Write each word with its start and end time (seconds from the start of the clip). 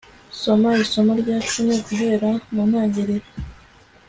soma 0.41 0.69
isomo 0.83 1.11
rya 1.21 1.35
icumi 1.43 1.75
guhera 1.85 2.29
mu 2.53 2.61
ntangiriro 2.69 3.27